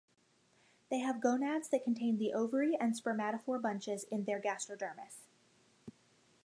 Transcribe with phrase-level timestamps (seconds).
[0.89, 5.25] They have gonads that contain the ovary and spermatophore bunches in their gastrodermis.